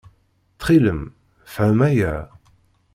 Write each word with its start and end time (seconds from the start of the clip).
Ttxil-m, 0.53 1.01
fhem 1.53 1.79
aya. 1.89 2.15